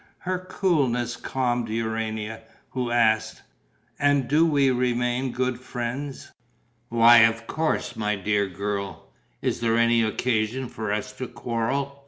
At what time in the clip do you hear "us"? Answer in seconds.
10.91-11.11